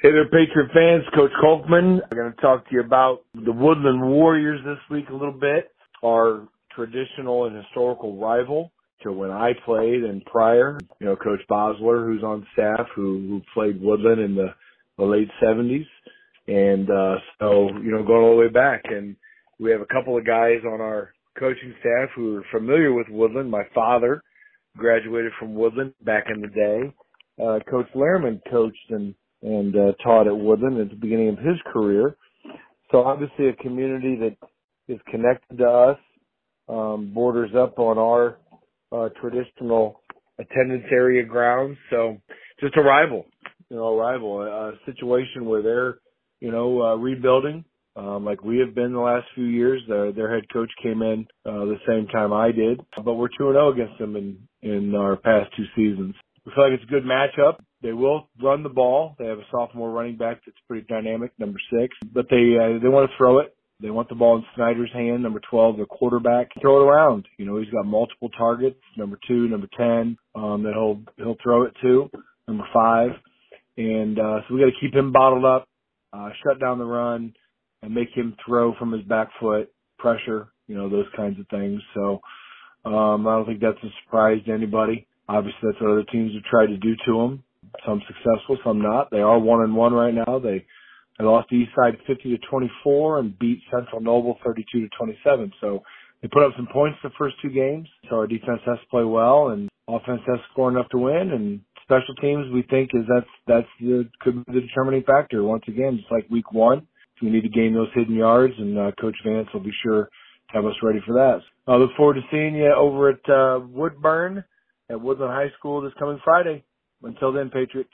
[0.00, 1.02] Hey there, Patriot fans.
[1.12, 1.98] Coach Kolkman.
[2.08, 5.72] I'm going to talk to you about the Woodlan Warriors this week a little bit.
[6.04, 8.70] Our traditional and historical rival
[9.02, 10.78] to when I played and prior.
[11.00, 14.54] You know, Coach Bosler, who's on staff, who, who played Woodlan in the,
[14.98, 15.84] the late 70s.
[16.46, 18.82] And uh, so, you know, going all the way back.
[18.84, 19.16] And
[19.58, 23.50] we have a couple of guys on our coaching staff who are familiar with Woodlan.
[23.50, 24.22] My father
[24.76, 26.94] graduated from Woodlan back in the day.
[27.44, 29.12] Uh, Coach Lehrman coached and
[29.42, 32.16] and uh, taught at Woodlan at the beginning of his career.
[32.90, 34.36] So obviously a community that
[34.92, 35.98] is connected to us,
[36.68, 38.38] um, borders up on our
[38.92, 40.00] uh, traditional
[40.38, 41.76] attendance area grounds.
[41.90, 42.18] So
[42.60, 43.26] just a rival,
[43.68, 45.98] you know, a rival, a, situation where they're,
[46.40, 47.64] you know, uh, rebuilding.
[47.96, 51.26] Um, like we have been the last few years, their, their head coach came in
[51.44, 54.38] uh, the same time I did, but we're two and zero oh against them in
[54.62, 56.14] in our past two seasons.
[56.46, 57.58] We feel like it's a good matchup.
[57.82, 59.14] They will run the ball.
[59.18, 61.96] They have a sophomore running back that's pretty dynamic, number six.
[62.12, 63.54] But they uh, they want to throw it.
[63.80, 66.48] They want the ball in Snyder's hand, number 12, the quarterback.
[66.60, 67.26] Throw it around.
[67.36, 71.62] You know, he's got multiple targets, number two, number 10, um, that he'll, he'll throw
[71.62, 72.10] it to,
[72.48, 73.10] number five.
[73.76, 75.68] And, uh, so we got to keep him bottled up,
[76.12, 77.32] uh, shut down the run
[77.82, 81.80] and make him throw from his back foot, pressure, you know, those kinds of things.
[81.94, 82.20] So,
[82.84, 85.06] um, I don't think that's a surprise to anybody.
[85.28, 87.44] Obviously that's what other teams have tried to do to him
[87.86, 89.10] some successful, some not.
[89.10, 90.38] They are one and one right now.
[90.38, 90.64] They
[91.18, 95.52] they lost Eastside 50 to 24 and beat Central Noble 32 to 27.
[95.60, 95.82] So
[96.22, 97.88] they put up some points the first two games.
[98.08, 101.32] So our defense has to play well and offense has to score enough to win.
[101.32, 105.42] And special teams, we think is that's that's the could be the determining factor.
[105.42, 106.86] Once again, just like week one,
[107.22, 110.54] we need to gain those hidden yards, and uh, Coach Vance will be sure to
[110.54, 111.40] have us ready for that.
[111.66, 114.44] I look forward to seeing you over at uh, Woodburn
[114.90, 116.64] at Woodlan High School this coming Friday.
[117.02, 117.86] Until then, Patriots.